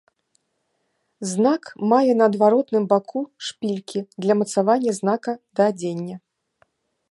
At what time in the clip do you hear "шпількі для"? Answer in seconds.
3.49-4.33